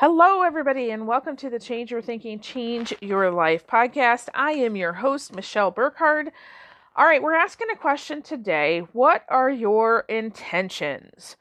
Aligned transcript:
Hello, 0.00 0.40
everybody, 0.40 0.90
and 0.90 1.06
welcome 1.06 1.36
to 1.36 1.50
the 1.50 1.58
Change 1.58 1.90
Your 1.90 2.00
Thinking, 2.00 2.40
Change 2.40 2.94
Your 3.02 3.30
Life 3.30 3.66
podcast. 3.66 4.30
I 4.32 4.52
am 4.52 4.74
your 4.74 4.94
host, 4.94 5.34
Michelle 5.34 5.70
Burkhardt. 5.70 6.32
All 6.96 7.04
right, 7.04 7.22
we're 7.22 7.34
asking 7.34 7.66
a 7.70 7.76
question 7.76 8.22
today. 8.22 8.86
What 8.94 9.26
are 9.28 9.50
your 9.50 10.06
intentions? 10.08 11.36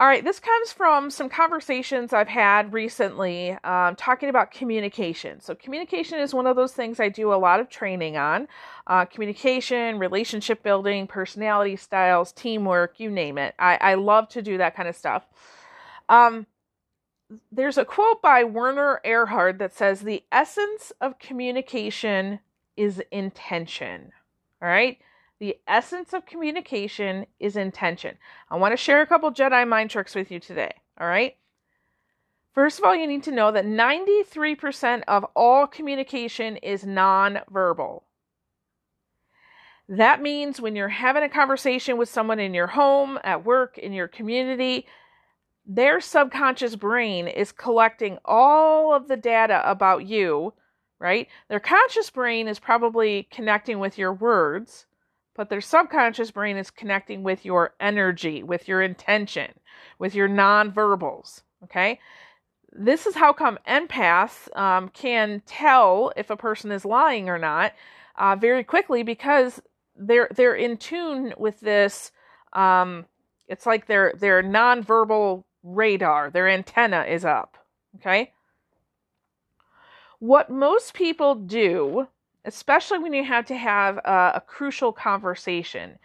All 0.00 0.06
right, 0.06 0.24
this 0.24 0.40
comes 0.40 0.72
from 0.72 1.10
some 1.10 1.28
conversations 1.28 2.14
I've 2.14 2.28
had 2.28 2.72
recently 2.72 3.50
um, 3.64 3.96
talking 3.96 4.30
about 4.30 4.50
communication. 4.50 5.38
So, 5.38 5.54
communication 5.54 6.20
is 6.20 6.32
one 6.32 6.46
of 6.46 6.56
those 6.56 6.72
things 6.72 6.98
I 6.98 7.10
do 7.10 7.34
a 7.34 7.36
lot 7.36 7.60
of 7.60 7.68
training 7.68 8.16
on 8.16 8.48
uh, 8.86 9.04
communication, 9.04 9.98
relationship 9.98 10.62
building, 10.62 11.06
personality 11.06 11.76
styles, 11.76 12.32
teamwork, 12.32 12.98
you 12.98 13.10
name 13.10 13.36
it. 13.36 13.54
I, 13.58 13.76
I 13.78 13.94
love 13.96 14.30
to 14.30 14.40
do 14.40 14.56
that 14.56 14.74
kind 14.74 14.88
of 14.88 14.96
stuff. 14.96 15.26
Um, 16.08 16.46
there's 17.52 17.78
a 17.78 17.84
quote 17.84 18.22
by 18.22 18.44
Werner 18.44 19.00
Erhard 19.04 19.58
that 19.58 19.74
says, 19.74 20.00
The 20.00 20.24
essence 20.32 20.92
of 21.00 21.18
communication 21.18 22.40
is 22.76 23.02
intention. 23.10 24.12
All 24.62 24.68
right. 24.68 24.98
The 25.40 25.58
essence 25.68 26.12
of 26.12 26.26
communication 26.26 27.26
is 27.38 27.56
intention. 27.56 28.16
I 28.50 28.56
want 28.56 28.72
to 28.72 28.76
share 28.76 29.02
a 29.02 29.06
couple 29.06 29.30
Jedi 29.30 29.68
mind 29.68 29.90
tricks 29.90 30.14
with 30.14 30.30
you 30.30 30.40
today. 30.40 30.72
All 31.00 31.06
right. 31.06 31.36
First 32.54 32.80
of 32.80 32.84
all, 32.84 32.96
you 32.96 33.06
need 33.06 33.22
to 33.24 33.30
know 33.30 33.52
that 33.52 33.64
93% 33.64 35.02
of 35.06 35.24
all 35.36 35.68
communication 35.68 36.56
is 36.56 36.82
nonverbal. 36.82 38.02
That 39.88 40.20
means 40.20 40.60
when 40.60 40.74
you're 40.74 40.88
having 40.88 41.22
a 41.22 41.28
conversation 41.28 41.96
with 41.96 42.08
someone 42.08 42.40
in 42.40 42.54
your 42.54 42.66
home, 42.66 43.18
at 43.22 43.44
work, 43.44 43.78
in 43.78 43.92
your 43.92 44.08
community, 44.08 44.86
their 45.68 46.00
subconscious 46.00 46.76
brain 46.76 47.28
is 47.28 47.52
collecting 47.52 48.18
all 48.24 48.94
of 48.94 49.06
the 49.06 49.18
data 49.18 49.62
about 49.70 50.06
you, 50.06 50.54
right? 50.98 51.28
Their 51.50 51.60
conscious 51.60 52.08
brain 52.08 52.48
is 52.48 52.58
probably 52.58 53.28
connecting 53.30 53.78
with 53.78 53.98
your 53.98 54.14
words, 54.14 54.86
but 55.36 55.50
their 55.50 55.60
subconscious 55.60 56.30
brain 56.30 56.56
is 56.56 56.70
connecting 56.70 57.22
with 57.22 57.44
your 57.44 57.74
energy, 57.80 58.42
with 58.42 58.66
your 58.66 58.80
intention, 58.80 59.52
with 59.98 60.14
your 60.14 60.28
nonverbals, 60.28 61.42
okay? 61.64 62.00
This 62.72 63.06
is 63.06 63.14
how 63.14 63.34
come 63.34 63.58
empaths 63.68 64.54
um, 64.56 64.88
can 64.88 65.42
tell 65.44 66.12
if 66.16 66.30
a 66.30 66.36
person 66.36 66.72
is 66.72 66.86
lying 66.86 67.28
or 67.28 67.38
not 67.38 67.74
uh, 68.16 68.36
very 68.36 68.64
quickly 68.64 69.02
because 69.02 69.60
they're 69.96 70.28
they're 70.34 70.54
in 70.54 70.76
tune 70.76 71.34
with 71.38 71.60
this. 71.60 72.12
Um, 72.52 73.06
it's 73.48 73.66
like 73.66 73.86
their 73.86 74.12
their 74.18 74.42
nonverbal 74.42 75.44
radar, 75.74 76.30
their 76.30 76.48
antenna 76.48 77.02
is 77.02 77.24
up. 77.24 77.56
Okay? 77.96 78.32
What 80.18 80.50
most 80.50 80.94
people 80.94 81.34
do, 81.34 82.08
especially 82.44 82.98
when 82.98 83.12
you 83.12 83.24
have 83.24 83.46
to 83.46 83.56
have 83.56 83.98
a, 83.98 84.32
a 84.36 84.42
crucial 84.46 84.92
conversation, 84.92 85.98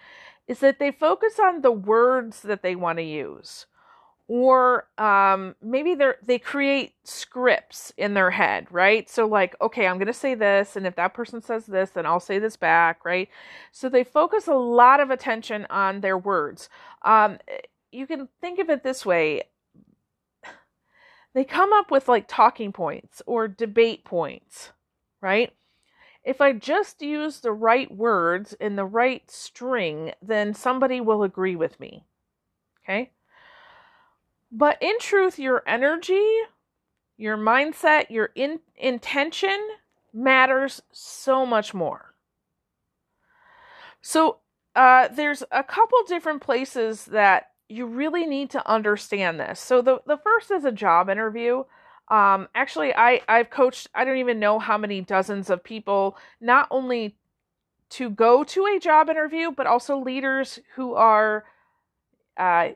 is 0.47 0.59
that 0.59 0.79
they 0.79 0.91
focus 0.91 1.39
on 1.39 1.61
the 1.61 1.71
words 1.71 2.41
that 2.41 2.61
they 2.61 2.75
want 2.75 2.99
to 2.99 3.03
use 3.03 3.65
or 4.27 4.87
um, 4.97 5.55
maybe 5.61 5.95
they 5.95 6.11
they 6.25 6.39
create 6.39 6.93
scripts 7.03 7.91
in 7.97 8.13
their 8.13 8.31
head, 8.31 8.67
right? 8.71 9.09
So 9.09 9.27
like, 9.27 9.55
okay, 9.61 9.85
I'm 9.85 9.99
gonna 9.99 10.13
say 10.13 10.33
this, 10.33 10.75
and 10.75 10.87
if 10.87 10.95
that 10.95 11.13
person 11.13 11.41
says 11.41 11.65
this, 11.65 11.91
then 11.91 12.05
I'll 12.05 12.19
say 12.19 12.39
this 12.39 12.55
back, 12.55 13.03
right? 13.03 13.29
So 13.71 13.89
they 13.89 14.03
focus 14.03 14.47
a 14.47 14.53
lot 14.53 14.99
of 14.99 15.09
attention 15.09 15.67
on 15.69 16.01
their 16.01 16.17
words. 16.17 16.69
Um, 17.03 17.37
you 17.91 18.07
can 18.07 18.29
think 18.41 18.59
of 18.59 18.69
it 18.69 18.83
this 18.83 19.05
way 19.05 19.43
they 21.33 21.43
come 21.43 21.73
up 21.73 21.91
with 21.91 22.07
like 22.07 22.25
talking 22.27 22.71
points 22.71 23.21
or 23.25 23.47
debate 23.47 24.05
points, 24.05 24.71
right? 25.21 25.51
If 26.23 26.39
I 26.39 26.53
just 26.53 27.01
use 27.01 27.39
the 27.39 27.51
right 27.51 27.91
words 27.91 28.53
in 28.53 28.75
the 28.75 28.85
right 28.85 29.29
string, 29.29 30.13
then 30.21 30.53
somebody 30.53 31.01
will 31.01 31.23
agree 31.23 31.55
with 31.55 31.79
me. 31.79 32.05
Okay? 32.83 33.11
But 34.51 34.77
in 34.81 34.97
truth, 34.99 35.39
your 35.39 35.63
energy, 35.67 36.25
your 37.17 37.37
mindset, 37.37 38.09
your 38.09 38.29
in- 38.35 38.59
intention 38.77 39.59
matters 40.13 40.81
so 40.91 41.45
much 41.45 41.73
more. 41.73 42.13
So, 44.01 44.37
uh, 44.75 45.07
there's 45.07 45.43
a 45.51 45.63
couple 45.63 45.97
different 46.07 46.41
places 46.41 47.05
that 47.05 47.52
you 47.69 47.85
really 47.85 48.25
need 48.25 48.49
to 48.51 48.69
understand 48.69 49.39
this. 49.39 49.59
So 49.59 49.81
the 49.81 49.99
the 50.05 50.17
first 50.17 50.51
is 50.51 50.65
a 50.65 50.71
job 50.71 51.09
interview. 51.09 51.63
Um, 52.09 52.47
actually, 52.55 52.93
I 52.93 53.21
I've 53.27 53.49
coached 53.49 53.89
I 53.95 54.05
don't 54.05 54.17
even 54.17 54.39
know 54.39 54.59
how 54.59 54.77
many 54.77 55.01
dozens 55.01 55.49
of 55.49 55.63
people, 55.63 56.17
not 56.41 56.67
only 56.71 57.15
to 57.91 58.09
go 58.09 58.43
to 58.43 58.65
a 58.65 58.79
job 58.79 59.09
interview, 59.09 59.51
but 59.51 59.67
also 59.67 59.97
leaders 59.97 60.59
who 60.75 60.93
are 60.95 61.45
uh, 62.37 62.69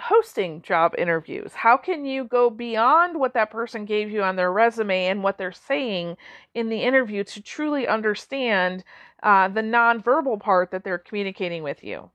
hosting 0.00 0.62
job 0.62 0.94
interviews. 0.96 1.52
How 1.54 1.76
can 1.76 2.04
you 2.04 2.24
go 2.24 2.50
beyond 2.50 3.18
what 3.18 3.34
that 3.34 3.50
person 3.50 3.84
gave 3.84 4.10
you 4.10 4.22
on 4.22 4.36
their 4.36 4.52
resume 4.52 5.06
and 5.06 5.22
what 5.22 5.38
they're 5.38 5.52
saying 5.52 6.16
in 6.54 6.68
the 6.68 6.82
interview 6.82 7.24
to 7.24 7.42
truly 7.42 7.86
understand 7.86 8.84
uh, 9.22 9.48
the 9.48 9.60
nonverbal 9.60 10.40
part 10.40 10.70
that 10.70 10.84
they're 10.84 10.98
communicating 10.98 11.62
with 11.62 11.84
you? 11.84 12.10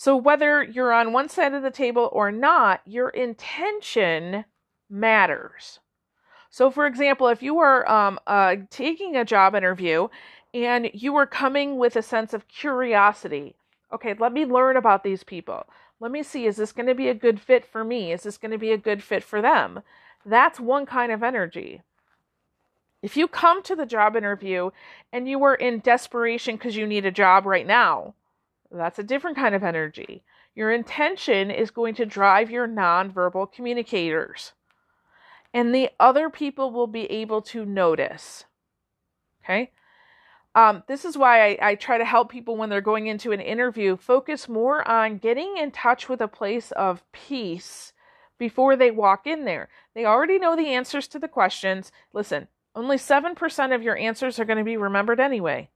So, 0.00 0.16
whether 0.16 0.62
you're 0.62 0.92
on 0.92 1.12
one 1.12 1.28
side 1.28 1.54
of 1.54 1.64
the 1.64 1.72
table 1.72 2.08
or 2.12 2.30
not, 2.30 2.82
your 2.84 3.08
intention 3.08 4.44
matters. 4.88 5.80
So, 6.50 6.70
for 6.70 6.86
example, 6.86 7.26
if 7.26 7.42
you 7.42 7.58
are 7.58 7.90
um, 7.90 8.20
uh, 8.24 8.54
taking 8.70 9.16
a 9.16 9.24
job 9.24 9.56
interview 9.56 10.06
and 10.54 10.88
you 10.94 11.16
are 11.16 11.26
coming 11.26 11.78
with 11.78 11.96
a 11.96 12.02
sense 12.02 12.32
of 12.32 12.46
curiosity, 12.46 13.56
okay, 13.92 14.14
let 14.20 14.32
me 14.32 14.44
learn 14.44 14.76
about 14.76 15.02
these 15.02 15.24
people. 15.24 15.66
Let 15.98 16.12
me 16.12 16.22
see, 16.22 16.46
is 16.46 16.58
this 16.58 16.70
going 16.70 16.86
to 16.86 16.94
be 16.94 17.08
a 17.08 17.12
good 17.12 17.40
fit 17.40 17.66
for 17.66 17.82
me? 17.82 18.12
Is 18.12 18.22
this 18.22 18.38
going 18.38 18.52
to 18.52 18.56
be 18.56 18.70
a 18.70 18.78
good 18.78 19.02
fit 19.02 19.24
for 19.24 19.42
them? 19.42 19.80
That's 20.24 20.60
one 20.60 20.86
kind 20.86 21.10
of 21.10 21.24
energy. 21.24 21.82
If 23.02 23.16
you 23.16 23.26
come 23.26 23.64
to 23.64 23.74
the 23.74 23.84
job 23.84 24.14
interview 24.14 24.70
and 25.12 25.28
you 25.28 25.42
are 25.42 25.56
in 25.56 25.80
desperation 25.80 26.54
because 26.54 26.76
you 26.76 26.86
need 26.86 27.04
a 27.04 27.10
job 27.10 27.46
right 27.46 27.66
now, 27.66 28.14
that's 28.70 28.98
a 28.98 29.04
different 29.04 29.36
kind 29.36 29.54
of 29.54 29.64
energy. 29.64 30.22
Your 30.54 30.70
intention 30.70 31.50
is 31.50 31.70
going 31.70 31.94
to 31.94 32.06
drive 32.06 32.50
your 32.50 32.68
nonverbal 32.68 33.52
communicators. 33.52 34.52
And 35.54 35.74
the 35.74 35.90
other 35.98 36.28
people 36.28 36.70
will 36.70 36.86
be 36.86 37.04
able 37.10 37.40
to 37.42 37.64
notice. 37.64 38.44
Okay? 39.44 39.72
Um, 40.54 40.82
this 40.88 41.04
is 41.04 41.16
why 41.16 41.50
I, 41.50 41.58
I 41.62 41.74
try 41.76 41.98
to 41.98 42.04
help 42.04 42.30
people 42.30 42.56
when 42.56 42.68
they're 42.68 42.80
going 42.80 43.06
into 43.06 43.32
an 43.32 43.40
interview 43.40 43.96
focus 43.96 44.48
more 44.48 44.86
on 44.86 45.18
getting 45.18 45.56
in 45.56 45.70
touch 45.70 46.08
with 46.08 46.20
a 46.20 46.28
place 46.28 46.72
of 46.72 47.02
peace 47.12 47.92
before 48.38 48.76
they 48.76 48.90
walk 48.90 49.26
in 49.26 49.44
there. 49.44 49.68
They 49.94 50.04
already 50.04 50.38
know 50.38 50.56
the 50.56 50.68
answers 50.68 51.08
to 51.08 51.18
the 51.18 51.28
questions. 51.28 51.92
Listen, 52.12 52.48
only 52.74 52.96
7% 52.96 53.74
of 53.74 53.82
your 53.82 53.96
answers 53.96 54.38
are 54.38 54.44
going 54.44 54.58
to 54.58 54.64
be 54.64 54.76
remembered 54.76 55.20
anyway. 55.20 55.70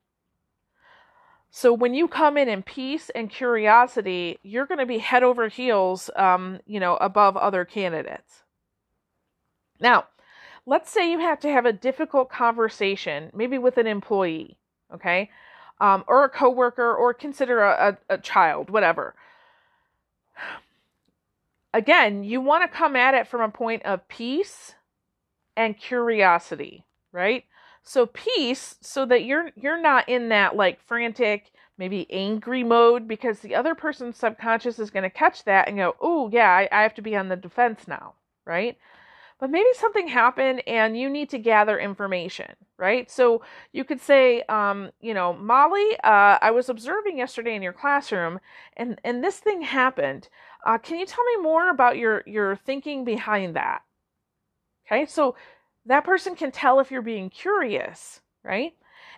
So 1.55 1.75
when 1.75 1.93
you 1.93 2.09
come 2.09 2.39
in 2.39 2.49
in 2.49 2.63
peace 2.63 3.11
and 3.11 3.29
curiosity, 3.29 4.39
you're 4.43 4.65
going 4.65 4.79
to 4.79 4.87
be 4.87 4.97
head 4.97 5.23
over 5.23 5.49
heels, 5.49 6.09
um, 6.17 6.61
you 6.65 6.81
know, 6.81 6.97
above 6.97 7.37
other 7.37 7.67
candidates. 7.67 8.43
Now, 9.79 10.07
let's 10.65 10.91
say 10.91 11.11
you 11.11 11.19
have 11.19 11.41
to 11.41 11.53
have 11.53 11.67
a 11.67 11.73
difficult 11.73 12.31
conversation, 12.31 13.31
maybe 13.35 13.59
with 13.59 13.77
an 13.77 13.87
employee, 13.87 14.57
okay, 14.95 15.29
um, 15.79 16.05
or 16.09 16.25
a 16.25 16.31
coworker, 16.31 16.95
or 16.95 17.13
consider 17.13 17.63
a, 17.63 17.99
a, 18.09 18.15
a 18.15 18.19
child, 18.19 18.71
whatever. 18.71 19.15
Again, 21.75 22.25
you 22.25 22.41
want 22.41 22.63
to 22.63 22.77
come 22.77 22.97
at 22.97 23.13
it 23.13 23.29
from 23.29 23.43
a 23.43 23.51
point 23.51 23.83
of 23.83 24.09
peace 24.09 24.75
and 25.55 25.77
curiosity, 25.77 26.87
right? 27.13 27.45
So 27.83 28.07
peace 28.07 28.77
so 28.81 29.05
that 29.07 29.25
you're 29.25 29.51
you're 29.57 29.81
not 29.81 30.09
in 30.09 30.29
that 30.29 30.57
like 30.57 30.81
frantic, 30.81 31.51
maybe 31.79 32.07
angry 32.13 32.63
mode 32.63 33.09
because 33.09 33.41
the 33.41 33.55
other 33.55 33.75
person's 33.75 34.17
subconscious 34.17 34.79
is 34.79 34.91
going 34.91 35.03
to 35.03 35.11
catch 35.11 35.45
that 35.45 35.69
and 35.69 35.77
go, 35.77 35.97
"Oh, 36.01 36.31
yeah, 36.33 36.51
I, 36.51 36.69
I 36.71 36.83
have 36.83 36.95
to 36.95 37.03
be 37.03 37.17
on 37.17 37.29
the 37.29 37.37
defense 37.37 37.89
now." 37.89 38.15
Right? 38.47 38.79
But 39.41 39.51
maybe 39.51 39.69
something 39.75 40.07
happened 40.07 40.63
and 40.69 40.97
you 40.97 41.11
need 41.11 41.29
to 41.31 41.39
gather 41.39 41.79
information, 41.79 42.55
right? 42.79 43.11
So 43.11 43.43
you 43.73 43.85
could 43.85 44.01
say, 44.01 44.43
um, 44.43 44.93
you 45.01 45.15
know, 45.15 45.33
Molly, 45.33 45.97
uh, 46.05 46.39
I 46.41 46.53
was 46.53 46.69
observing 46.69 47.19
yesterday 47.19 47.57
in 47.57 47.63
your 47.63 47.73
classroom, 47.73 48.39
and 48.77 49.01
and 49.05 49.25
this 49.25 49.39
thing 49.41 49.63
happened. 49.63 50.29
Uh, 50.65 50.79
can 50.79 50.99
you 51.01 51.07
tell 51.07 51.25
me 51.25 51.43
more 51.43 51.71
about 51.71 51.99
your 51.99 52.23
your 52.27 52.55
thinking 52.57 53.05
behind 53.05 53.57
that? 53.57 53.83
Okay, 54.87 55.07
so 55.07 55.35
that 55.87 56.05
person 56.05 56.35
can 56.35 56.51
tell 56.51 56.81
if 56.81 56.91
you're 56.91 57.03
being 57.03 57.31
curious, 57.31 58.21
right? 58.45 58.75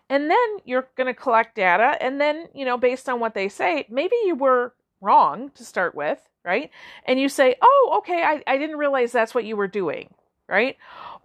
And 0.08 0.30
then 0.30 0.56
you're 0.64 0.88
going 0.96 1.06
to 1.06 1.14
collect 1.14 1.56
data. 1.56 1.96
And 2.00 2.20
then, 2.20 2.48
you 2.54 2.64
know, 2.64 2.76
based 2.76 3.08
on 3.08 3.20
what 3.20 3.34
they 3.34 3.48
say, 3.48 3.86
maybe 3.88 4.16
you 4.24 4.34
were 4.34 4.74
wrong 5.00 5.50
to 5.54 5.64
start 5.64 5.94
with, 5.94 6.20
right? 6.44 6.70
And 7.04 7.18
you 7.18 7.28
say, 7.28 7.56
oh, 7.60 7.96
okay, 7.98 8.22
I, 8.22 8.42
I 8.46 8.58
didn't 8.58 8.78
realize 8.78 9.12
that's 9.12 9.34
what 9.34 9.44
you 9.44 9.56
were 9.56 9.68
doing, 9.68 10.12
right? 10.48 10.76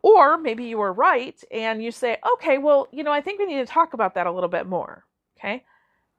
Or 0.02 0.38
maybe 0.38 0.66
you 0.66 0.78
were 0.78 0.94
right 0.94 1.42
and 1.52 1.84
you 1.84 1.92
say, 1.92 2.18
okay, 2.34 2.58
well, 2.58 2.88
you 2.92 3.04
know, 3.04 3.12
I 3.12 3.22
think 3.22 3.40
we 3.40 3.46
need 3.46 3.58
to 3.58 3.66
talk 3.66 3.94
about 3.94 4.16
that 4.16 4.28
a 4.28 4.32
little 4.32 4.50
bit 4.50 4.66
more. 4.66 5.06
Okay. 5.38 5.64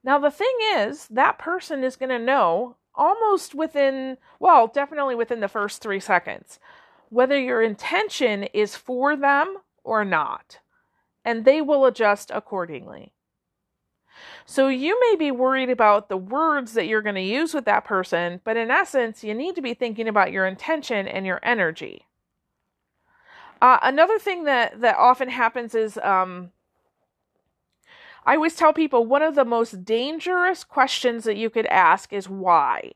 Now, 0.03 0.19
the 0.19 0.31
thing 0.31 0.55
is, 0.77 1.07
that 1.09 1.39
person 1.39 1.85
is 1.85 1.97
going 1.97 2.11
to 2.11 2.19
know 2.19 2.77
almost 2.95 3.55
within, 3.55 4.17
well, 4.39 4.67
definitely 4.67 5.15
within 5.15 5.41
the 5.41 5.49
first 5.49 5.83
three 5.83 6.01
seconds, 6.01 6.59
whether 7.11 7.39
your 7.39 7.61
intention 7.61 8.45
is 8.45 8.75
for 8.75 9.17
them 9.17 9.59
or 9.85 10.05
not. 10.05 10.59
And 11.25 11.45
they 11.45 11.61
will 11.61 11.85
adjust 11.85 12.31
accordingly. 12.33 13.13
So 14.47 14.69
you 14.69 14.99
may 15.01 15.17
be 15.17 15.31
worried 15.31 15.71
about 15.71 16.09
the 16.09 16.17
words 16.17 16.73
that 16.75 16.87
you're 16.87 17.03
going 17.03 17.15
to 17.15 17.21
use 17.21 17.55
with 17.55 17.65
that 17.67 17.85
person, 17.85 18.41
but 18.45 18.57
in 18.57 18.71
essence, 18.71 19.23
you 19.23 19.35
need 19.35 19.55
to 19.55 19.63
be 19.63 19.75
thinking 19.75 20.09
about 20.09 20.33
your 20.33 20.47
intention 20.47 21.07
and 21.07 21.27
your 21.27 21.41
energy. 21.43 22.07
Uh, 23.63 23.79
another 23.83 24.19
thing 24.19 24.45
that 24.45 24.81
that 24.81 24.97
often 24.97 25.29
happens 25.29 25.75
is 25.75 25.99
um, 25.99 26.51
I 28.25 28.35
always 28.37 28.55
tell 28.55 28.73
people 28.73 29.05
one 29.05 29.23
of 29.23 29.35
the 29.35 29.45
most 29.45 29.85
dangerous 29.85 30.65
questions 30.65 31.25
that 31.25 31.37
you 31.37 31.51
could 31.51 31.67
ask 31.67 32.13
is 32.13 32.29
why. 32.29 32.93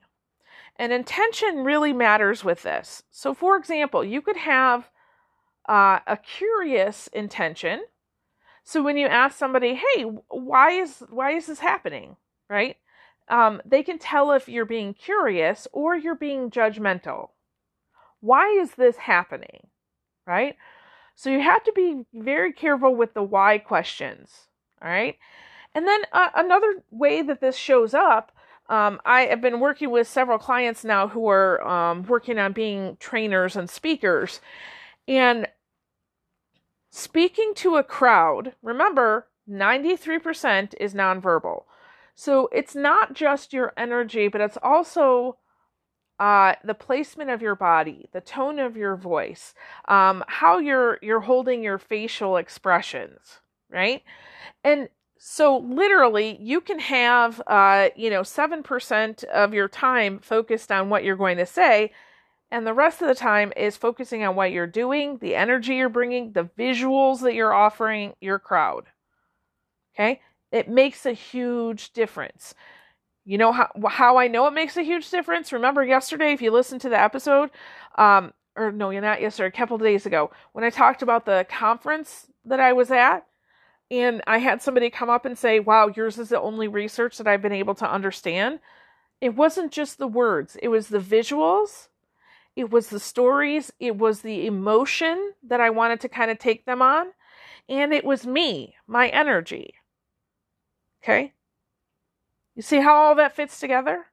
And 0.76 0.92
intention 0.92 1.64
really 1.64 1.92
matters 1.92 2.44
with 2.44 2.62
this. 2.62 3.04
So, 3.10 3.32
for 3.34 3.56
example, 3.56 4.04
you 4.04 4.20
could 4.20 4.36
have 4.36 4.90
uh, 5.68 6.00
a 6.06 6.16
curious 6.16 7.06
intention. 7.08 7.82
So 8.64 8.82
when 8.82 8.96
you 8.96 9.06
ask 9.06 9.36
somebody, 9.38 9.74
"Hey, 9.74 10.02
why 10.28 10.70
is 10.72 11.02
why 11.10 11.32
is 11.32 11.46
this 11.46 11.60
happening?" 11.60 12.16
Right? 12.50 12.76
Um, 13.28 13.62
they 13.64 13.82
can 13.82 13.98
tell 13.98 14.32
if 14.32 14.48
you're 14.48 14.66
being 14.66 14.94
curious 14.94 15.66
or 15.72 15.96
you're 15.96 16.14
being 16.14 16.50
judgmental. 16.50 17.30
Why 18.20 18.48
is 18.48 18.72
this 18.72 18.96
happening? 18.96 19.68
right? 20.26 20.56
So 21.14 21.30
you 21.30 21.40
have 21.40 21.62
to 21.64 21.72
be 21.72 22.04
very 22.12 22.52
careful 22.52 22.94
with 22.94 23.14
the 23.14 23.22
why 23.22 23.58
questions, 23.58 24.48
all 24.82 24.88
right? 24.88 25.16
And 25.74 25.86
then 25.86 26.02
uh, 26.12 26.30
another 26.34 26.82
way 26.90 27.22
that 27.22 27.40
this 27.40 27.56
shows 27.56 27.94
up, 27.94 28.32
um, 28.68 29.00
I 29.04 29.22
have 29.22 29.40
been 29.40 29.60
working 29.60 29.90
with 29.90 30.08
several 30.08 30.38
clients 30.38 30.84
now 30.84 31.08
who 31.08 31.28
are 31.28 31.62
um, 31.66 32.04
working 32.04 32.38
on 32.38 32.52
being 32.52 32.96
trainers 32.98 33.56
and 33.56 33.68
speakers. 33.68 34.40
And 35.06 35.48
speaking 36.90 37.52
to 37.56 37.76
a 37.76 37.84
crowd, 37.84 38.54
remember, 38.62 39.28
93% 39.48 40.74
is 40.80 40.94
nonverbal. 40.94 41.64
So 42.14 42.48
it's 42.52 42.74
not 42.74 43.12
just 43.12 43.52
your 43.52 43.72
energy, 43.76 44.28
but 44.28 44.40
it's 44.40 44.58
also 44.62 45.36
uh, 46.18 46.54
the 46.62 46.74
placement 46.74 47.30
of 47.30 47.42
your 47.42 47.56
body, 47.56 48.08
the 48.12 48.20
tone 48.20 48.58
of 48.58 48.76
your 48.76 48.96
voice, 48.96 49.52
um, 49.88 50.22
how 50.28 50.58
you're 50.58 50.98
you're 51.02 51.20
holding 51.20 51.62
your 51.62 51.76
facial 51.76 52.36
expressions, 52.36 53.40
right? 53.68 54.02
And 54.62 54.88
so 55.26 55.56
literally, 55.56 56.36
you 56.38 56.60
can 56.60 56.78
have 56.80 57.40
uh, 57.46 57.88
you 57.96 58.10
know 58.10 58.22
seven 58.22 58.62
percent 58.62 59.24
of 59.24 59.54
your 59.54 59.68
time 59.68 60.18
focused 60.18 60.70
on 60.70 60.90
what 60.90 61.02
you're 61.02 61.16
going 61.16 61.38
to 61.38 61.46
say, 61.46 61.92
and 62.50 62.66
the 62.66 62.74
rest 62.74 63.00
of 63.00 63.08
the 63.08 63.14
time 63.14 63.50
is 63.56 63.74
focusing 63.74 64.22
on 64.22 64.36
what 64.36 64.52
you're 64.52 64.66
doing, 64.66 65.16
the 65.22 65.34
energy 65.34 65.76
you're 65.76 65.88
bringing, 65.88 66.32
the 66.32 66.50
visuals 66.58 67.22
that 67.22 67.32
you're 67.32 67.54
offering 67.54 68.12
your 68.20 68.38
crowd. 68.38 68.84
Okay, 69.94 70.20
it 70.52 70.68
makes 70.68 71.06
a 71.06 71.12
huge 71.14 71.94
difference. 71.94 72.54
You 73.24 73.38
know 73.38 73.50
how 73.50 73.70
how 73.88 74.18
I 74.18 74.28
know 74.28 74.46
it 74.46 74.52
makes 74.52 74.76
a 74.76 74.82
huge 74.82 75.08
difference? 75.08 75.54
Remember 75.54 75.82
yesterday, 75.82 76.34
if 76.34 76.42
you 76.42 76.50
listened 76.50 76.82
to 76.82 76.90
the 76.90 77.00
episode, 77.00 77.48
um, 77.96 78.34
or 78.56 78.70
no, 78.72 78.90
you're 78.90 79.00
not 79.00 79.22
yesterday, 79.22 79.48
a 79.48 79.58
couple 79.58 79.78
days 79.78 80.04
ago, 80.04 80.30
when 80.52 80.64
I 80.64 80.70
talked 80.70 81.00
about 81.00 81.24
the 81.24 81.46
conference 81.48 82.26
that 82.44 82.60
I 82.60 82.74
was 82.74 82.90
at, 82.90 83.26
and 83.90 84.22
I 84.26 84.38
had 84.38 84.62
somebody 84.62 84.90
come 84.90 85.10
up 85.10 85.24
and 85.24 85.36
say, 85.38 85.60
Wow, 85.60 85.92
yours 85.94 86.18
is 86.18 86.30
the 86.30 86.40
only 86.40 86.68
research 86.68 87.18
that 87.18 87.26
I've 87.26 87.42
been 87.42 87.52
able 87.52 87.74
to 87.76 87.90
understand. 87.90 88.60
It 89.20 89.34
wasn't 89.36 89.72
just 89.72 89.98
the 89.98 90.08
words, 90.08 90.56
it 90.62 90.68
was 90.68 90.88
the 90.88 90.98
visuals, 90.98 91.88
it 92.56 92.70
was 92.70 92.88
the 92.88 93.00
stories, 93.00 93.72
it 93.78 93.96
was 93.96 94.20
the 94.20 94.46
emotion 94.46 95.32
that 95.42 95.60
I 95.60 95.70
wanted 95.70 96.00
to 96.00 96.08
kind 96.08 96.30
of 96.30 96.38
take 96.38 96.64
them 96.64 96.82
on, 96.82 97.08
and 97.68 97.92
it 97.92 98.04
was 98.04 98.26
me, 98.26 98.74
my 98.86 99.08
energy. 99.08 99.74
Okay? 101.02 101.32
You 102.54 102.62
see 102.62 102.80
how 102.80 102.94
all 102.94 103.14
that 103.16 103.34
fits 103.34 103.58
together? 103.58 104.06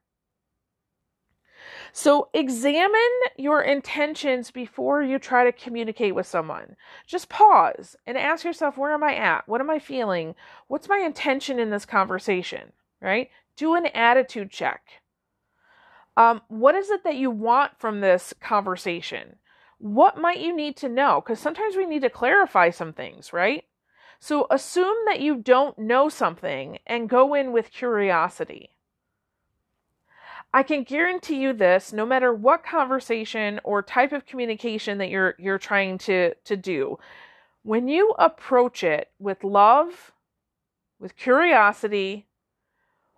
So 1.92 2.28
examine 2.32 3.00
your 3.36 3.60
intentions 3.60 4.50
before 4.50 5.02
you 5.02 5.18
try 5.18 5.44
to 5.44 5.52
communicate 5.52 6.14
with 6.14 6.26
someone. 6.26 6.76
Just 7.06 7.28
pause 7.28 7.96
and 8.06 8.16
ask 8.16 8.44
yourself, 8.44 8.78
where 8.78 8.92
am 8.92 9.04
I 9.04 9.14
at? 9.14 9.46
What 9.46 9.60
am 9.60 9.68
I 9.68 9.78
feeling? 9.78 10.34
What's 10.68 10.88
my 10.88 10.98
intention 10.98 11.58
in 11.58 11.68
this 11.70 11.84
conversation? 11.84 12.72
Right? 13.00 13.28
Do 13.56 13.74
an 13.74 13.86
attitude 13.86 14.50
check. 14.50 15.02
Um, 16.16 16.40
what 16.48 16.74
is 16.74 16.90
it 16.90 17.04
that 17.04 17.16
you 17.16 17.30
want 17.30 17.72
from 17.78 18.00
this 18.00 18.32
conversation? 18.40 19.36
What 19.78 20.18
might 20.18 20.40
you 20.40 20.54
need 20.54 20.76
to 20.78 20.88
know? 20.88 21.20
Because 21.20 21.40
sometimes 21.40 21.76
we 21.76 21.86
need 21.86 22.02
to 22.02 22.10
clarify 22.10 22.70
some 22.70 22.92
things, 22.92 23.32
right? 23.32 23.64
So 24.18 24.46
assume 24.50 24.96
that 25.06 25.20
you 25.20 25.36
don't 25.36 25.78
know 25.78 26.08
something 26.08 26.78
and 26.86 27.08
go 27.08 27.34
in 27.34 27.52
with 27.52 27.72
curiosity. 27.72 28.70
I 30.54 30.62
can 30.62 30.82
guarantee 30.82 31.40
you 31.40 31.52
this, 31.54 31.92
no 31.92 32.04
matter 32.04 32.32
what 32.32 32.64
conversation 32.64 33.58
or 33.64 33.82
type 33.82 34.12
of 34.12 34.26
communication 34.26 34.98
that 34.98 35.08
you're 35.08 35.34
you're 35.38 35.58
trying 35.58 35.98
to 35.98 36.34
to 36.34 36.56
do, 36.56 36.98
when 37.62 37.88
you 37.88 38.14
approach 38.18 38.84
it 38.84 39.10
with 39.18 39.44
love, 39.44 40.12
with 40.98 41.16
curiosity, 41.16 42.26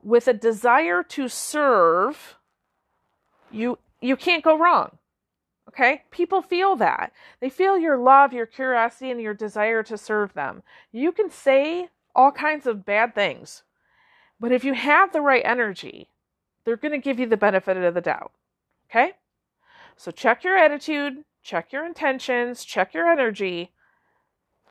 with 0.03 0.29
a 0.29 0.33
desire 0.33 1.03
to 1.03 1.29
serve, 1.29 2.37
you 3.51 3.79
you 4.01 4.17
can't 4.17 4.45
go 4.45 4.57
wrong. 4.57 4.99
Okay? 5.69 6.03
People 6.13 6.41
feel 6.41 6.77
that. 6.77 7.13
They 7.41 7.49
feel 7.49 7.77
your 7.79 7.97
love, 7.97 8.33
your 8.33 8.47
curiosity, 8.47 9.11
and 9.11 9.21
your 9.21 9.35
desire 9.35 9.83
to 9.85 9.99
serve 9.99 10.35
them. 10.35 10.63
You 10.93 11.11
can 11.11 11.31
say 11.31 11.89
all 12.15 12.31
kinds 12.31 12.67
of 12.67 12.85
bad 12.85 13.13
things, 13.15 13.65
but 14.39 14.53
if 14.53 14.63
you 14.63 14.75
have 14.75 15.13
the 15.13 15.21
right 15.21 15.43
energy, 15.45 16.11
they're 16.65 16.77
going 16.77 16.93
to 16.93 16.99
give 16.99 17.19
you 17.19 17.27
the 17.27 17.37
benefit 17.37 17.77
of 17.77 17.95
the 17.95 18.01
doubt. 18.01 18.33
Okay? 18.91 19.13
So 19.97 20.11
check 20.11 20.45
your 20.45 20.57
attitude, 20.57 21.25
check 21.43 21.73
your 21.73 21.85
intentions, 21.87 22.65
check 22.65 22.95
your 22.95 23.11
energy, 23.11 23.73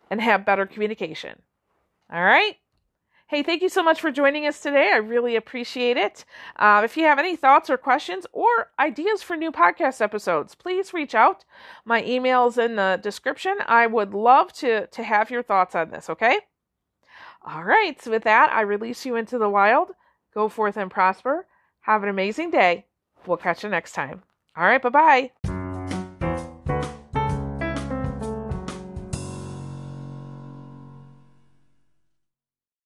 and 0.10 0.22
have 0.22 0.46
better 0.46 0.66
communication. 0.66 1.42
All 2.12 2.24
right? 2.24 2.58
Hey, 3.28 3.42
thank 3.42 3.64
you 3.64 3.70
so 3.70 3.82
much 3.82 4.00
for 4.00 4.12
joining 4.12 4.46
us 4.46 4.60
today. 4.60 4.92
I 4.94 4.98
really 4.98 5.36
appreciate 5.36 5.98
it. 5.98 6.24
Uh, 6.56 6.82
if 6.84 6.96
you 6.98 7.06
have 7.06 7.18
any 7.18 7.36
thoughts 7.36 7.70
or 7.70 7.78
questions 7.78 8.28
or 8.32 8.70
ideas 8.78 9.24
for 9.24 9.36
new 9.36 9.52
podcast 9.52 10.02
episodes, 10.02 10.54
please 10.54 10.94
reach 10.94 11.16
out. 11.16 11.44
My 11.84 12.04
email's 12.04 12.60
in 12.60 12.76
the 12.76 13.00
description. 13.02 13.56
I 13.66 13.88
would 13.88 14.14
love 14.14 14.54
to, 14.54 14.86
to 14.86 15.04
have 15.04 15.32
your 15.32 15.42
thoughts 15.42 15.74
on 15.74 15.90
this, 15.90 16.10
okay? 16.12 16.42
All 17.42 17.64
right, 17.64 18.00
so 18.00 18.12
with 18.12 18.24
that, 18.24 18.52
I 18.52 18.62
release 18.62 19.06
you 19.06 19.16
into 19.16 19.40
the 19.40 19.50
wild. 19.50 19.94
Go 20.34 20.48
forth 20.48 20.78
and 20.78 20.92
prosper. 20.92 21.48
Have 21.84 22.04
an 22.04 22.10
amazing 22.10 22.50
day. 22.52 22.86
We'll 23.26 23.38
catch 23.38 23.64
you 23.64 23.70
next 23.70 23.94
time. 23.94 24.24
All 24.56 24.64
right, 24.66 24.82
bye 24.82 24.90
bye. 24.90 25.32